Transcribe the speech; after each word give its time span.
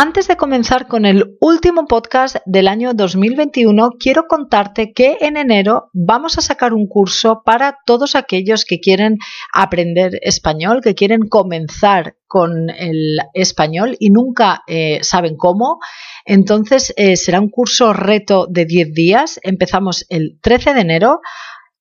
Antes 0.00 0.28
de 0.28 0.36
comenzar 0.36 0.86
con 0.86 1.04
el 1.04 1.36
último 1.40 1.88
podcast 1.88 2.36
del 2.46 2.68
año 2.68 2.94
2021, 2.94 3.96
quiero 3.98 4.28
contarte 4.28 4.92
que 4.92 5.18
en 5.22 5.36
enero 5.36 5.90
vamos 5.92 6.38
a 6.38 6.40
sacar 6.40 6.72
un 6.72 6.86
curso 6.86 7.42
para 7.44 7.78
todos 7.84 8.14
aquellos 8.14 8.64
que 8.64 8.78
quieren 8.78 9.18
aprender 9.52 10.12
español, 10.22 10.82
que 10.84 10.94
quieren 10.94 11.22
comenzar 11.28 12.14
con 12.28 12.70
el 12.70 13.18
español 13.34 13.96
y 13.98 14.10
nunca 14.10 14.62
eh, 14.68 15.00
saben 15.02 15.36
cómo. 15.36 15.80
Entonces 16.24 16.94
eh, 16.96 17.16
será 17.16 17.40
un 17.40 17.50
curso 17.50 17.92
reto 17.92 18.46
de 18.48 18.66
10 18.66 18.92
días. 18.94 19.40
Empezamos 19.42 20.06
el 20.10 20.38
13 20.40 20.74
de 20.74 20.80
enero. 20.80 21.20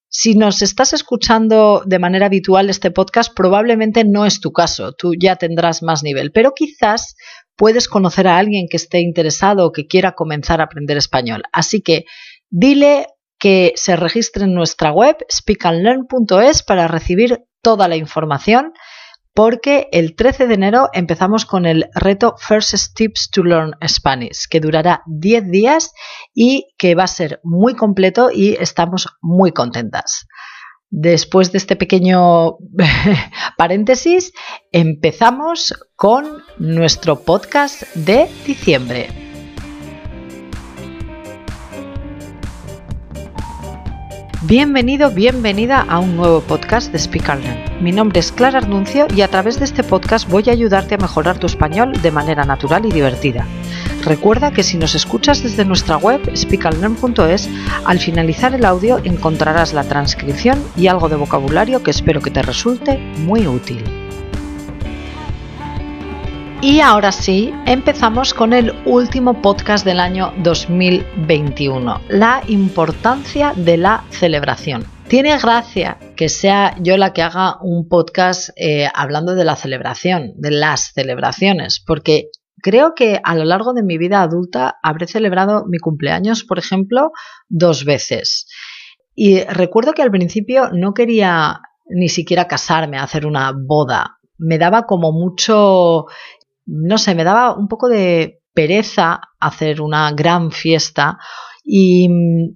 Si 0.09 0.34
nos 0.34 0.63
estás 0.63 0.93
escuchando 0.93 1.84
de 1.86 1.99
manera 1.99 2.25
habitual 2.25 2.71
este 2.71 2.89
podcast, 2.89 3.31
probablemente 3.36 4.05
no 4.05 4.25
es 4.25 4.39
tu 4.39 4.52
caso, 4.52 4.93
tú 4.93 5.11
ya 5.13 5.36
tendrás 5.36 5.84
más 5.84 6.02
nivel, 6.02 6.31
pero 6.31 6.54
quizás 6.55 7.15
puedes 7.58 7.89
conocer 7.89 8.28
a 8.28 8.38
alguien 8.38 8.68
que 8.70 8.78
esté 8.78 9.02
interesado 9.02 9.66
o 9.66 9.72
que 9.72 9.88
quiera 9.88 10.13
comenzar 10.13 10.62
a 10.62 10.66
aprender 10.66 10.95
español. 10.95 11.44
Así 11.52 11.81
que 11.81 12.05
dile 12.50 13.08
que 13.40 13.73
se 13.76 13.95
registre 13.95 14.45
en 14.45 14.54
nuestra 14.54 14.91
web 14.91 15.18
speakandlearn.es 15.31 16.64
para 16.64 16.88
recibir 16.88 17.40
toda 17.62 17.88
la 17.88 17.98
información 17.98 18.73
porque 19.38 19.88
el 19.91 20.16
13 20.16 20.48
de 20.48 20.55
enero 20.55 20.90
empezamos 20.94 21.45
con 21.45 21.67
el 21.67 21.86
reto 21.94 22.34
First 22.40 22.73
Steps 22.73 23.30
to 23.30 23.44
Learn 23.44 23.73
Spanish, 23.88 24.48
que 24.50 24.59
durará 24.59 25.03
10 25.05 25.52
días 25.52 25.92
y 26.34 26.70
que 26.76 26.95
va 26.95 27.03
a 27.03 27.08
ser 27.08 27.39
muy 27.44 27.76
completo 27.76 28.30
y 28.34 28.58
estamos 28.59 29.08
muy 29.22 29.52
contentas. 29.52 30.26
Después 30.90 31.52
de 31.52 31.58
este 31.58 31.76
pequeño 31.76 32.58
paréntesis, 33.58 34.32
empezamos 34.72 35.73
con 35.98 36.44
nuestro 36.59 37.20
podcast 37.20 37.84
de 37.94 38.30
diciembre. 38.45 39.09
Bienvenido, 44.44 45.11
bienvenida 45.11 45.81
a 45.81 46.00
un 46.00 46.16
nuevo 46.16 46.39
podcast 46.39 46.94
de 46.94 47.00
Speak 47.00 47.28
Mi 47.81 47.92
nombre 47.92 48.22
es 48.22 48.31
Clara 48.31 48.59
Arnuncio 48.59 49.08
y 49.14 49.20
a 49.20 49.28
través 49.28 49.59
de 49.59 49.66
este 49.66 49.83
podcast 49.83 50.30
voy 50.30 50.45
a 50.48 50.54
ayudarte 50.54 50.95
a 50.95 51.00
mejorar 51.00 51.38
tu 51.38 51.48
español 51.48 52.02
de 52.02 52.11
manera 52.11 52.45
natural 52.45 52.86
y 52.86 52.94
divertida. 52.94 53.45
Recuerda 54.08 54.52
que 54.52 54.63
si 54.63 54.77
nos 54.77 54.95
escuchas 54.95 55.44
desde 55.44 55.66
nuestra 55.66 55.97
web 55.97 56.22
speakallearn.es, 56.33 57.50
al 57.83 58.00
finalizar 58.00 58.55
el 58.55 58.64
audio 58.64 58.99
encontrarás 59.03 59.73
la 59.73 59.83
transcripción 59.83 60.64
y 60.77 60.88
algo 60.88 61.09
de 61.09 61.17
vocabulario 61.17 61.83
que 61.83 61.91
espero 61.91 62.22
que 62.22 62.31
te 62.31 62.41
resulte 62.41 62.99
muy 63.17 63.45
útil. 63.45 63.83
Y 66.61 66.80
ahora 66.80 67.11
sí, 67.11 67.53
empezamos 67.66 68.33
con 68.33 68.53
el 68.53 68.73
último 68.86 69.41
podcast 69.41 69.83
del 69.83 69.99
año 69.99 70.31
2021, 70.38 71.99
la 72.08 72.44
importancia 72.47 73.52
de 73.58 73.75
la 73.75 74.05
celebración. 74.09 74.86
Tiene 75.09 75.38
gracia 75.38 75.97
que 76.16 76.30
sea 76.30 76.77
yo 76.80 76.95
la 76.95 77.11
que 77.11 77.23
haga 77.23 77.58
un 77.61 77.89
podcast 77.89 78.52
eh, 78.55 78.88
hablando 78.94 79.36
de 79.36 79.44
la 79.44 79.58
celebración, 79.58 80.31
de 80.38 80.52
las 80.52 80.94
celebraciones, 80.94 81.83
porque 81.86 82.30
Creo 82.61 82.94
que 82.95 83.19
a 83.23 83.36
lo 83.36 83.45
largo 83.45 83.73
de 83.73 83.83
mi 83.83 83.97
vida 83.97 84.22
adulta 84.22 84.77
habré 84.81 85.08
celebrado 85.08 85.66
mi 85.67 85.77
cumpleaños, 85.77 86.44
por 86.44 86.58
ejemplo, 86.59 87.11
dos 87.47 87.86
veces. 87.86 88.47
Y 89.16 89.44
recuerdo 89.44 89.94
que 89.94 90.02
al 90.02 90.11
principio 90.11 90.69
no 90.72 90.94
quería 90.94 91.61
ni 91.89 92.09
siquiera 92.09 92.47
casarme, 92.47 92.97
hacer 92.97 93.25
una 93.25 93.52
boda. 93.52 94.17
Me 94.38 94.58
daba 94.58 94.83
como 94.83 95.11
mucho, 95.11 96.05
no 96.66 96.97
sé, 96.97 97.16
me 97.16 97.23
daba 97.23 97.55
un 97.55 97.67
poco 97.67 97.88
de 97.89 98.41
pereza 98.53 99.21
hacer 99.39 99.81
una 99.81 100.11
gran 100.11 100.52
fiesta 100.52 101.17
y, 101.64 102.08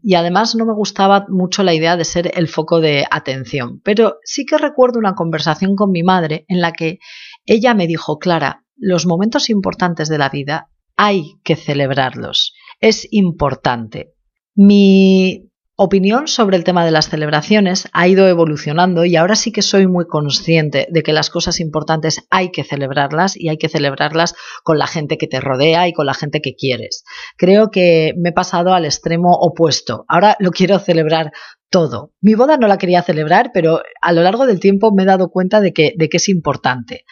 y, 0.02 0.15
además 0.15 0.55
no 0.55 0.65
me 0.65 0.73
gustaba 0.73 1.25
mucho 1.27 1.63
la 1.63 1.73
idea 1.73 1.97
de 1.97 2.05
ser 2.05 2.31
el 2.33 2.47
foco 2.47 2.80
de 2.80 3.05
atención. 3.09 3.81
Pero 3.83 4.17
sí 4.23 4.45
que 4.45 4.58
recuerdo 4.58 4.99
una 4.99 5.15
conversación 5.15 5.76
con 5.76 5.92
mi 5.92 6.02
madre 6.02 6.45
en 6.47 6.61
la 6.61 6.71
que 6.71 6.99
ella 7.45 7.73
me 7.73 7.87
dijo, 7.87 8.20
Clara, 8.20 8.61
los 8.81 9.05
momentos 9.05 9.49
importantes 9.49 10.09
de 10.09 10.17
la 10.17 10.30
vida 10.30 10.69
hay 10.97 11.36
que 11.43 11.55
celebrarlos. 11.55 12.53
Es 12.80 13.08
importante. 13.11 14.14
Mi 14.55 15.52
opinión 15.75 16.27
sobre 16.27 16.58
el 16.58 16.64
tema 16.64 16.83
de 16.83 16.91
las 16.91 17.09
celebraciones 17.09 17.87
ha 17.93 18.08
ido 18.08 18.27
evolucionando 18.27 19.05
y 19.05 19.15
ahora 19.15 19.36
sí 19.36 19.52
que 19.52 19.61
soy 19.61 19.87
muy 19.87 20.05
consciente 20.05 20.87
de 20.89 21.03
que 21.03 21.14
las 21.14 21.30
cosas 21.30 21.59
importantes 21.59 22.25
hay 22.30 22.52
que 22.52 22.64
celebrarlas 22.64 23.37
y 23.37 23.49
hay 23.49 23.58
que 23.58 23.70
celebrarlas 23.70 24.33
con 24.64 24.80
la 24.80 24.87
gente 24.87 25.17
que 25.17 25.27
te 25.27 25.39
rodea 25.39 25.87
y 25.87 25.93
con 25.93 26.08
la 26.08 26.14
gente 26.15 26.41
que 26.41 26.55
quieres. 26.55 27.03
Creo 27.37 27.70
que 27.70 28.14
me 28.17 28.30
he 28.30 28.33
pasado 28.33 28.73
al 28.73 28.86
extremo 28.86 29.31
opuesto. 29.31 30.05
Ahora 30.08 30.36
lo 30.39 30.52
quiero 30.52 30.80
celebrar 30.80 31.31
todo. 31.70 32.14
Mi 32.20 32.33
boda 32.33 32.58
no 32.58 32.67
la 32.67 32.77
quería 32.80 33.03
celebrar, 33.03 33.52
pero 33.53 33.81
a 34.02 34.11
lo 34.11 34.23
largo 34.23 34.47
del 34.47 34.59
tiempo 34.59 34.91
me 34.93 35.03
he 35.03 35.05
dado 35.05 35.30
cuenta 35.30 35.61
de 35.61 35.71
que, 35.71 35.93
de 35.95 36.09
que 36.09 36.17
es 36.17 36.30
importante 36.30 37.05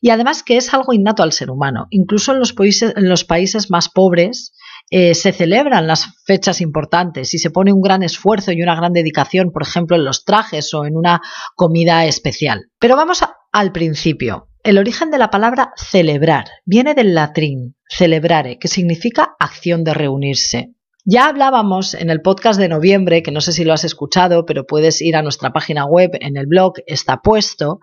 y 0.00 0.10
además 0.10 0.42
que 0.42 0.56
es 0.56 0.72
algo 0.74 0.92
innato 0.92 1.22
al 1.22 1.32
ser 1.32 1.50
humano. 1.50 1.86
Incluso 1.90 2.32
en 2.32 2.38
los 2.38 2.52
países, 2.52 2.92
en 2.96 3.08
los 3.08 3.24
países 3.24 3.70
más 3.70 3.88
pobres 3.88 4.52
eh, 4.90 5.14
se 5.14 5.32
celebran 5.32 5.86
las 5.86 6.06
fechas 6.24 6.60
importantes 6.60 7.34
y 7.34 7.38
se 7.38 7.50
pone 7.50 7.72
un 7.72 7.80
gran 7.80 8.02
esfuerzo 8.02 8.52
y 8.52 8.62
una 8.62 8.76
gran 8.76 8.92
dedicación, 8.92 9.50
por 9.50 9.62
ejemplo, 9.62 9.96
en 9.96 10.04
los 10.04 10.24
trajes 10.24 10.72
o 10.74 10.84
en 10.84 10.96
una 10.96 11.20
comida 11.56 12.04
especial. 12.06 12.70
Pero 12.78 12.96
vamos 12.96 13.22
al 13.52 13.72
principio. 13.72 14.48
El 14.62 14.78
origen 14.78 15.10
de 15.10 15.18
la 15.18 15.30
palabra 15.30 15.72
celebrar 15.76 16.46
viene 16.64 16.94
del 16.94 17.14
latín 17.14 17.76
celebrare, 17.88 18.58
que 18.58 18.68
significa 18.68 19.36
acción 19.38 19.84
de 19.84 19.94
reunirse. 19.94 20.72
Ya 21.04 21.28
hablábamos 21.28 21.94
en 21.94 22.10
el 22.10 22.20
podcast 22.20 22.58
de 22.58 22.68
noviembre, 22.68 23.22
que 23.22 23.30
no 23.30 23.40
sé 23.40 23.52
si 23.52 23.64
lo 23.64 23.72
has 23.72 23.84
escuchado, 23.84 24.44
pero 24.44 24.66
puedes 24.66 25.00
ir 25.00 25.14
a 25.14 25.22
nuestra 25.22 25.52
página 25.52 25.86
web, 25.86 26.10
en 26.20 26.36
el 26.36 26.48
blog 26.48 26.72
está 26.84 27.18
puesto, 27.22 27.78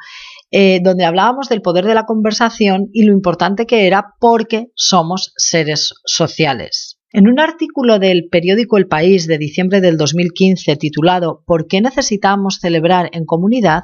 eh, 0.55 0.81
donde 0.83 1.03
hablábamos 1.03 1.49
del 1.49 1.63
poder 1.63 1.83
de 1.83 1.95
la 1.95 2.05
conversación 2.05 2.89
y 2.93 3.05
lo 3.05 3.11
importante 3.11 3.65
que 3.65 3.87
era 3.87 4.13
porque 4.19 4.67
somos 4.75 5.33
seres 5.35 5.95
sociales. 6.05 6.99
En 7.15 7.27
un 7.27 7.39
artículo 7.39 7.99
del 7.99 8.27
periódico 8.27 8.75
El 8.75 8.87
País 8.87 9.27
de 9.27 9.37
diciembre 9.37 9.81
del 9.81 9.97
2015 9.97 10.75
titulado 10.77 11.43
¿Por 11.45 11.67
qué 11.67 11.79
necesitamos 11.79 12.57
celebrar 12.59 13.11
en 13.13 13.25
comunidad? 13.25 13.83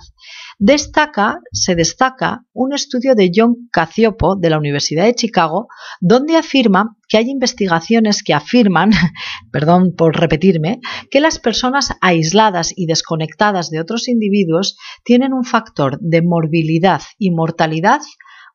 Destaca, 0.58 1.38
se 1.52 1.76
destaca 1.76 2.44
un 2.54 2.74
estudio 2.74 3.14
de 3.14 3.30
John 3.32 3.70
Cacioppo 3.72 4.36
de 4.36 4.50
la 4.50 4.58
Universidad 4.58 5.06
de 5.06 5.14
Chicago, 5.14 5.68
donde 6.02 6.38
afirma 6.38 6.98
que 7.08 7.18
hay 7.18 7.30
investigaciones 7.30 8.24
que 8.24 8.34
afirman, 8.34 8.90
perdón 9.52 9.94
por 9.96 10.20
repetirme, 10.20 10.80
que 11.12 11.20
las 11.20 11.38
personas 11.38 11.94
aisladas 12.02 12.74
y 12.76 12.88
desconectadas 12.88 13.70
de 13.70 13.80
otros 13.80 14.08
individuos 14.08 14.76
tienen 15.04 15.34
un 15.34 15.44
factor 15.44 16.00
de 16.02 16.24
morbilidad 16.24 17.04
y 17.20 17.30
mortalidad 17.30 18.02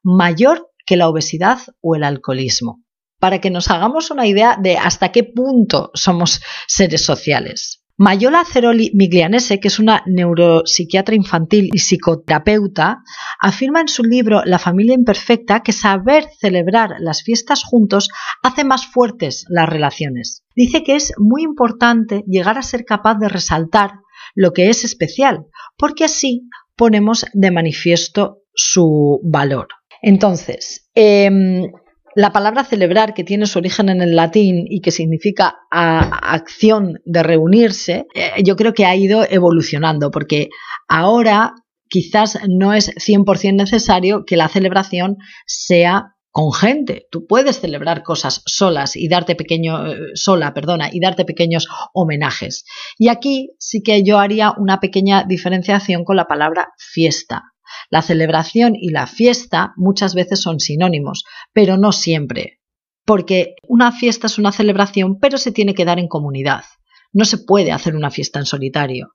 mayor 0.03 0.67
que 0.85 0.97
la 0.97 1.09
obesidad 1.09 1.61
o 1.81 1.95
el 1.95 2.03
alcoholismo, 2.03 2.84
para 3.25 3.41
que 3.41 3.49
nos 3.49 3.71
hagamos 3.71 4.11
una 4.11 4.27
idea 4.27 4.59
de 4.61 4.77
hasta 4.77 5.11
qué 5.11 5.25
punto 5.25 5.91
somos 5.95 6.43
seres 6.67 7.07
sociales. 7.07 7.83
Mayola 7.97 8.45
Ceroli 8.45 8.91
Miglianese, 8.93 9.61
que 9.61 9.69
es 9.69 9.79
una 9.79 10.03
neuropsiquiatra 10.05 11.15
infantil 11.15 11.71
y 11.73 11.79
psicoterapeuta, 11.79 12.99
afirma 13.41 13.81
en 13.81 13.89
su 13.89 14.05
libro 14.05 14.43
La 14.45 14.59
familia 14.59 14.95
imperfecta 14.95 15.61
que 15.61 15.73
saber 15.73 16.27
celebrar 16.39 16.97
las 16.99 17.23
fiestas 17.23 17.65
juntos 17.65 18.11
hace 18.43 18.63
más 18.63 18.85
fuertes 18.89 19.47
las 19.49 19.71
relaciones. 19.71 20.45
Dice 20.55 20.85
que 20.85 20.95
es 20.95 21.15
muy 21.17 21.45
importante 21.45 22.25
llegar 22.29 22.59
a 22.59 22.63
ser 22.63 22.85
capaz 22.85 23.15
de 23.15 23.31
resaltar 23.31 24.01
lo 24.35 24.53
que 24.53 24.69
es 24.69 24.85
especial, 24.85 25.47
porque 25.79 26.05
así 26.05 26.43
ponemos 26.77 27.25
de 27.33 27.51
manifiesto 27.51 28.43
su 28.53 29.19
valor. 29.25 29.69
Entonces, 30.03 30.91
em, 30.95 31.73
la 32.17 32.33
palabra 32.33 32.65
celebrar, 32.65 33.15
que 33.15 33.25
tiene 33.25 33.47
su 33.47 33.59
origen 33.59 33.89
en 33.89 34.03
el 34.03 34.17
latín 34.17 34.67
y 34.69 34.81
que 34.81 34.91
significa 34.91 35.57
acción 35.71 37.01
de 37.05 37.23
reunirse, 37.23 38.07
eh, 38.15 38.43
yo 38.45 38.57
creo 38.57 38.75
que 38.75 38.87
ha 38.87 38.97
ido 38.97 39.27
evolucionando, 39.29 40.11
porque 40.11 40.49
ahora 40.89 41.55
quizás 41.89 42.39
no 42.49 42.73
es 42.73 42.91
100% 42.97 43.55
necesario 43.55 44.25
que 44.25 44.37
la 44.37 44.49
celebración 44.49 45.17
sea 45.47 46.15
con 46.31 46.53
gente. 46.53 47.07
Tú 47.13 47.27
puedes 47.29 47.61
celebrar 47.61 48.03
cosas 48.03 48.43
solas 48.47 48.97
y 48.97 49.09
darte 49.09 49.37
pequeño 49.37 49.87
eh, 49.87 49.97
sola, 50.15 50.53
perdona, 50.53 50.89
y 50.93 50.99
darte 50.99 51.25
pequeños 51.25 51.69
homenajes. 51.93 52.65
Y 52.99 53.07
aquí 53.07 53.51
sí 53.61 53.83
que 53.85 54.03
yo 54.03 54.19
haría 54.19 54.53
una 54.57 54.81
pequeña 54.81 55.23
diferenciación 55.23 56.05
con 56.05 56.17
la 56.17 56.27
palabra 56.27 56.71
fiesta. 56.77 57.54
La 57.91 58.03
celebración 58.03 58.75
y 58.75 58.91
la 58.91 59.07
fiesta 59.07 59.73
muchas 59.77 60.15
veces 60.15 60.41
son 60.41 60.61
sinónimos, 60.61 61.25
pero 61.53 61.77
no 61.77 61.93
siempre, 61.93 62.61
porque 63.05 63.55
una 63.69 63.93
fiesta 63.93 64.27
es 64.27 64.39
una 64.39 64.53
celebración, 64.53 65.19
pero 65.19 65.39
se 65.39 65.53
tiene 65.53 65.75
que 65.75 65.85
dar 65.85 65.99
en 65.99 66.09
comunidad. 66.09 66.65
No 67.13 67.25
se 67.25 67.39
puede 67.39 67.73
hacer 67.73 67.95
una 67.95 68.11
fiesta 68.11 68.39
en 68.39 68.47
solitario. 68.47 69.15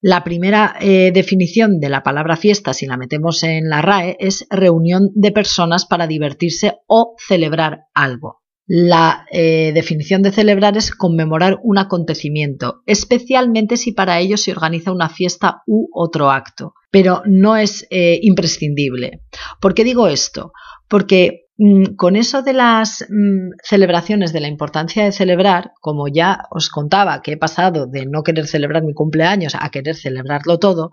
La 0.00 0.22
primera 0.22 0.76
eh, 0.80 1.10
definición 1.12 1.80
de 1.80 1.88
la 1.88 2.04
palabra 2.04 2.36
fiesta, 2.36 2.72
si 2.72 2.86
la 2.86 2.96
metemos 2.96 3.42
en 3.42 3.68
la 3.68 3.82
RAE, 3.82 4.16
es 4.20 4.46
reunión 4.48 5.10
de 5.14 5.32
personas 5.32 5.86
para 5.86 6.06
divertirse 6.06 6.74
o 6.86 7.16
celebrar 7.18 7.86
algo. 7.94 8.37
La 8.68 9.26
eh, 9.32 9.72
definición 9.74 10.22
de 10.22 10.30
celebrar 10.30 10.76
es 10.76 10.94
conmemorar 10.94 11.58
un 11.62 11.78
acontecimiento, 11.78 12.82
especialmente 12.86 13.76
si 13.76 13.92
para 13.92 14.20
ello 14.20 14.36
se 14.36 14.52
organiza 14.52 14.92
una 14.92 15.08
fiesta 15.08 15.62
u 15.66 15.88
otro 15.92 16.30
acto, 16.30 16.74
pero 16.90 17.22
no 17.24 17.56
es 17.56 17.86
eh, 17.90 18.20
imprescindible. 18.22 19.22
¿Por 19.60 19.74
qué 19.74 19.84
digo 19.84 20.06
esto? 20.06 20.52
Porque 20.86 21.48
Mm, 21.58 21.96
con 21.96 22.14
eso 22.14 22.42
de 22.42 22.52
las 22.52 23.04
mm, 23.08 23.50
celebraciones, 23.64 24.32
de 24.32 24.40
la 24.40 24.46
importancia 24.46 25.04
de 25.04 25.10
celebrar, 25.12 25.72
como 25.80 26.06
ya 26.06 26.44
os 26.50 26.70
contaba 26.70 27.20
que 27.20 27.32
he 27.32 27.36
pasado 27.36 27.86
de 27.88 28.06
no 28.06 28.22
querer 28.22 28.46
celebrar 28.46 28.84
mi 28.84 28.94
cumpleaños 28.94 29.56
a 29.58 29.68
querer 29.70 29.96
celebrarlo 29.96 30.58
todo, 30.60 30.90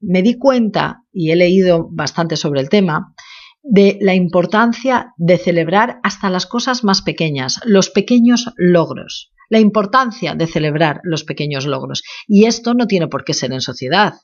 me 0.00 0.22
di 0.22 0.38
cuenta, 0.38 1.02
y 1.12 1.32
he 1.32 1.36
leído 1.36 1.88
bastante 1.90 2.36
sobre 2.36 2.60
el 2.60 2.68
tema, 2.68 3.14
de 3.68 3.98
la 4.00 4.14
importancia 4.14 5.12
de 5.16 5.38
celebrar 5.38 5.98
hasta 6.02 6.30
las 6.30 6.46
cosas 6.46 6.84
más 6.84 7.02
pequeñas, 7.02 7.60
los 7.64 7.90
pequeños 7.90 8.52
logros, 8.56 9.32
la 9.48 9.58
importancia 9.58 10.34
de 10.34 10.46
celebrar 10.46 11.00
los 11.02 11.24
pequeños 11.24 11.66
logros. 11.66 12.02
Y 12.26 12.44
esto 12.44 12.74
no 12.74 12.86
tiene 12.86 13.08
por 13.08 13.24
qué 13.24 13.34
ser 13.34 13.52
en 13.52 13.60
sociedad 13.60 14.14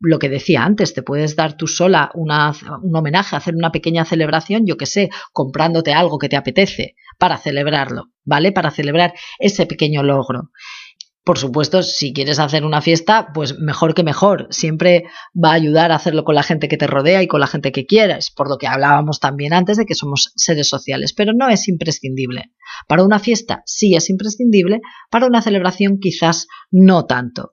lo 0.00 0.18
que 0.18 0.28
decía 0.28 0.64
antes, 0.64 0.94
te 0.94 1.02
puedes 1.02 1.36
dar 1.36 1.56
tú 1.56 1.66
sola 1.66 2.10
una, 2.14 2.52
un 2.82 2.94
homenaje, 2.94 3.36
hacer 3.36 3.54
una 3.54 3.72
pequeña 3.72 4.04
celebración, 4.04 4.66
yo 4.66 4.76
que 4.76 4.86
sé, 4.86 5.10
comprándote 5.32 5.92
algo 5.92 6.18
que 6.18 6.28
te 6.28 6.36
apetece 6.36 6.96
para 7.18 7.38
celebrarlo, 7.38 8.10
¿vale? 8.24 8.52
Para 8.52 8.70
celebrar 8.70 9.14
ese 9.38 9.66
pequeño 9.66 10.02
logro. 10.02 10.50
Por 11.26 11.38
supuesto, 11.38 11.82
si 11.82 12.12
quieres 12.12 12.38
hacer 12.38 12.64
una 12.64 12.80
fiesta, 12.80 13.32
pues 13.34 13.58
mejor 13.58 13.94
que 13.94 14.04
mejor. 14.04 14.46
Siempre 14.50 15.06
va 15.34 15.50
a 15.50 15.54
ayudar 15.54 15.90
a 15.90 15.96
hacerlo 15.96 16.22
con 16.22 16.36
la 16.36 16.44
gente 16.44 16.68
que 16.68 16.76
te 16.76 16.86
rodea 16.86 17.20
y 17.20 17.26
con 17.26 17.40
la 17.40 17.48
gente 17.48 17.72
que 17.72 17.84
quieras, 17.84 18.30
por 18.30 18.48
lo 18.48 18.58
que 18.58 18.68
hablábamos 18.68 19.18
también 19.18 19.52
antes 19.52 19.76
de 19.76 19.86
que 19.86 19.96
somos 19.96 20.30
seres 20.36 20.68
sociales, 20.68 21.12
pero 21.12 21.32
no 21.34 21.48
es 21.48 21.66
imprescindible. 21.66 22.52
Para 22.86 23.02
una 23.02 23.18
fiesta 23.18 23.64
sí 23.66 23.96
es 23.96 24.08
imprescindible, 24.08 24.82
para 25.10 25.26
una 25.26 25.42
celebración 25.42 25.98
quizás 26.00 26.46
no 26.70 27.06
tanto. 27.06 27.50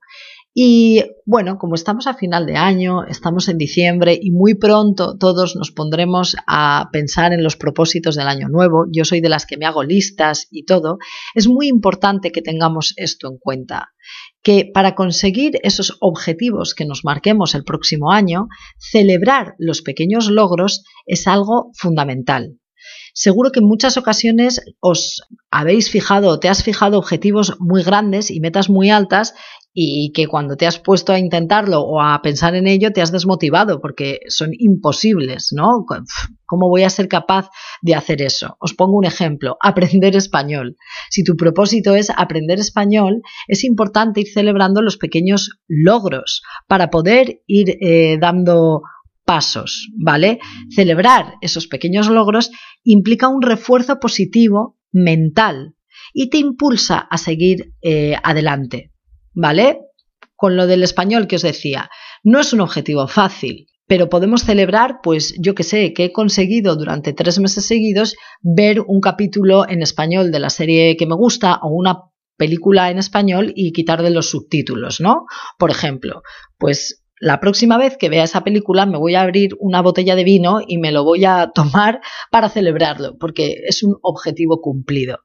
Y 0.56 1.04
bueno, 1.26 1.58
como 1.58 1.74
estamos 1.74 2.06
a 2.06 2.14
final 2.14 2.46
de 2.46 2.58
año, 2.58 3.06
estamos 3.06 3.50
en 3.50 3.58
diciembre 3.58 4.20
y 4.22 4.30
muy 4.30 4.54
pronto 4.54 5.18
todos 5.18 5.56
nos 5.56 5.72
pondremos 5.72 6.36
a 6.46 6.90
pensar 6.92 7.34
en 7.34 7.44
los 7.44 7.56
propósitos 7.56 8.16
del 8.16 8.28
año 8.28 8.50
nuevo, 8.50 8.86
yo 8.92 9.04
soy 9.04 9.20
de 9.20 9.30
las 9.30 9.48
que 9.48 9.58
me 9.58 9.66
hago 9.66 9.84
listas 9.84 10.48
y 10.52 10.66
todo, 10.66 11.00
es 11.34 11.48
muy 11.48 11.68
importante 11.68 12.32
que 12.32 12.44
tengamos 12.44 12.94
esto 12.98 13.30
en 13.30 13.40
cuenta, 13.40 13.94
que 14.44 14.70
para 14.72 14.94
conseguir 14.94 15.54
esos 15.64 15.98
objetivos 16.02 16.76
que 16.76 16.86
nos 16.86 17.04
marquemos 17.04 17.56
el 17.56 17.64
próximo 17.64 18.12
año, 18.12 18.48
celebrar 18.78 19.56
los 19.58 19.82
pequeños 19.82 20.30
logros 20.30 20.84
es 21.08 21.26
algo 21.26 21.72
fundamental. 21.74 22.60
Seguro 23.16 23.52
que 23.52 23.60
en 23.60 23.68
muchas 23.68 23.96
ocasiones 23.98 24.62
os 24.80 25.22
habéis 25.52 25.90
fijado 25.90 26.30
o 26.30 26.40
te 26.40 26.50
has 26.50 26.64
fijado 26.64 26.98
objetivos 26.98 27.56
muy 27.60 27.84
grandes 27.84 28.32
y 28.32 28.40
metas 28.40 28.70
muy 28.70 28.90
altas 28.90 29.36
y 29.74 30.12
que 30.14 30.28
cuando 30.28 30.56
te 30.56 30.68
has 30.68 30.78
puesto 30.80 31.12
a 31.12 31.20
intentarlo 31.20 31.82
o 31.82 32.00
a 32.02 32.22
pensar 32.22 32.56
en 32.56 32.68
ello 32.68 32.92
te 32.92 33.02
has 33.02 33.12
desmotivado 33.12 33.82
porque 33.82 34.20
son 34.28 34.52
imposibles, 34.58 35.50
¿no? 35.52 35.86
¿Cómo 36.46 36.70
voy 36.70 36.84
a 36.84 36.90
ser 36.92 37.08
capaz 37.08 37.50
de 37.82 37.96
hacer 37.96 38.22
eso? 38.22 38.56
Os 38.60 38.76
pongo 38.76 38.98
un 38.98 39.06
ejemplo, 39.06 39.58
aprender 39.62 40.16
español. 40.16 40.78
Si 41.10 41.24
tu 41.24 41.36
propósito 41.36 41.96
es 41.96 42.12
aprender 42.16 42.60
español, 42.60 43.22
es 43.48 43.64
importante 43.64 44.22
ir 44.22 44.28
celebrando 44.32 44.82
los 44.82 44.98
pequeños 44.98 45.60
logros 45.68 46.44
para 46.68 46.92
poder 46.92 47.42
ir 47.48 47.78
eh, 47.82 48.18
dando 48.22 48.84
pasos, 49.26 49.90
¿vale? 49.98 50.40
Celebrar 50.70 51.36
esos 51.42 51.68
pequeños 51.68 52.10
logros 52.10 52.52
implica 52.84 53.28
un 53.28 53.42
refuerzo 53.42 54.00
positivo 54.00 54.78
mental 54.92 55.76
y 56.14 56.30
te 56.30 56.38
impulsa 56.38 57.00
a 57.00 57.18
seguir 57.18 57.74
eh, 57.82 58.16
adelante, 58.22 58.93
¿vale? 59.34 59.80
Con 60.36 60.58
lo 60.58 60.68
del 60.68 60.84
español 60.84 61.28
que 61.28 61.38
os 61.38 61.42
decía, 61.42 61.90
no 62.24 62.40
es 62.40 62.54
un 62.54 62.62
objetivo 62.62 63.08
fácil, 63.08 63.68
pero 63.88 64.10
podemos 64.10 64.44
celebrar, 64.44 65.00
pues 65.04 65.36
yo 65.40 65.56
que 65.56 65.64
sé, 65.64 65.94
que 65.94 66.06
he 66.06 66.12
conseguido 66.12 66.76
durante 66.76 67.14
tres 67.14 67.40
meses 67.40 67.66
seguidos 67.66 68.16
ver 68.42 68.82
un 68.82 69.02
capítulo 69.02 69.68
en 69.68 69.82
español 69.82 70.32
de 70.32 70.40
la 70.40 70.50
serie 70.50 70.98
que 70.98 71.06
me 71.06 71.16
gusta 71.16 71.60
o 71.62 71.70
una 71.70 72.00
película 72.38 72.90
en 72.90 72.98
español 72.98 73.54
y 73.56 73.72
quitar 73.74 74.02
de 74.02 74.10
los 74.10 74.30
subtítulos, 74.30 75.00
¿no? 75.00 75.26
Por 75.58 75.70
ejemplo, 75.70 76.24
pues 76.58 77.04
la 77.20 77.40
próxima 77.40 77.78
vez 77.78 77.96
que 77.98 78.10
vea 78.10 78.24
esa 78.24 78.44
película 78.44 78.86
me 78.86 78.98
voy 78.98 79.16
a 79.16 79.22
abrir 79.22 79.52
una 79.60 79.82
botella 79.82 80.16
de 80.16 80.24
vino 80.24 80.60
y 80.66 80.78
me 80.78 80.92
lo 80.92 81.04
voy 81.04 81.26
a 81.26 81.52
tomar 81.56 82.02
para 82.32 82.50
celebrarlo, 82.50 83.18
porque 83.18 83.56
es 83.68 83.84
un 83.84 83.98
objetivo 84.02 84.62
cumplido. 84.62 85.20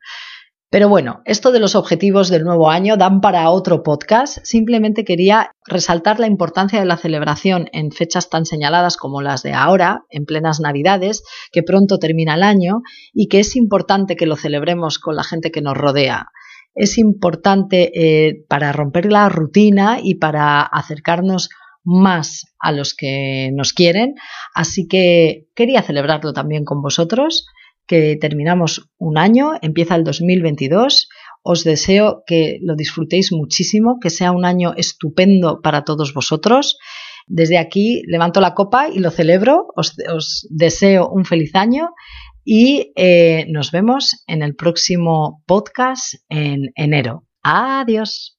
Pero 0.70 0.90
bueno, 0.90 1.22
esto 1.24 1.50
de 1.50 1.60
los 1.60 1.74
objetivos 1.74 2.28
del 2.28 2.44
nuevo 2.44 2.68
año 2.68 2.98
dan 2.98 3.22
para 3.22 3.48
otro 3.48 3.82
podcast. 3.82 4.38
Simplemente 4.44 5.02
quería 5.02 5.52
resaltar 5.66 6.20
la 6.20 6.26
importancia 6.26 6.78
de 6.78 6.84
la 6.84 6.98
celebración 6.98 7.70
en 7.72 7.90
fechas 7.90 8.28
tan 8.28 8.44
señaladas 8.44 8.98
como 8.98 9.22
las 9.22 9.42
de 9.42 9.54
ahora, 9.54 10.04
en 10.10 10.26
plenas 10.26 10.60
Navidades, 10.60 11.22
que 11.52 11.62
pronto 11.62 11.98
termina 11.98 12.34
el 12.34 12.42
año 12.42 12.82
y 13.14 13.28
que 13.28 13.40
es 13.40 13.56
importante 13.56 14.14
que 14.14 14.26
lo 14.26 14.36
celebremos 14.36 14.98
con 14.98 15.16
la 15.16 15.24
gente 15.24 15.50
que 15.50 15.62
nos 15.62 15.74
rodea. 15.74 16.26
Es 16.74 16.98
importante 16.98 17.90
eh, 17.94 18.44
para 18.46 18.70
romper 18.72 19.10
la 19.10 19.30
rutina 19.30 19.98
y 20.02 20.16
para 20.16 20.60
acercarnos 20.60 21.48
más 21.82 22.44
a 22.60 22.72
los 22.72 22.94
que 22.94 23.50
nos 23.54 23.72
quieren. 23.72 24.16
Así 24.54 24.86
que 24.86 25.46
quería 25.54 25.80
celebrarlo 25.80 26.34
también 26.34 26.66
con 26.66 26.82
vosotros, 26.82 27.46
que 27.88 28.16
terminamos 28.20 28.88
un 28.98 29.18
año, 29.18 29.52
empieza 29.62 29.96
el 29.96 30.04
2022. 30.04 31.08
Os 31.42 31.64
deseo 31.64 32.22
que 32.26 32.58
lo 32.62 32.76
disfrutéis 32.76 33.32
muchísimo, 33.32 33.98
que 34.00 34.10
sea 34.10 34.32
un 34.32 34.44
año 34.44 34.74
estupendo 34.76 35.60
para 35.62 35.82
todos 35.82 36.14
vosotros. 36.14 36.78
Desde 37.26 37.58
aquí 37.58 38.02
levanto 38.06 38.40
la 38.40 38.54
copa 38.54 38.88
y 38.88 39.00
lo 39.00 39.10
celebro. 39.10 39.66
Os, 39.74 39.96
deseo 40.50 41.08
un 41.08 41.24
feliz 41.24 41.54
año 41.54 41.90
y 42.44 42.92
eh, 42.96 43.46
nos 43.48 43.72
vemos 43.72 44.22
en 44.26 44.42
el 44.42 44.54
próximo 44.54 45.42
podcast 45.46 46.14
en 46.28 46.70
enero. 46.76 47.24
Adiós. 47.42 48.37